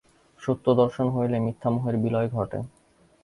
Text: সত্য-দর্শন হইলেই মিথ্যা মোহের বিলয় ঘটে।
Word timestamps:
সত্য-দর্শন 0.41 1.07
হইলেই 1.09 1.43
মিথ্যা 1.45 1.69
মোহের 1.69 1.95
বিলয় 1.97 2.29
ঘটে। 2.29 2.59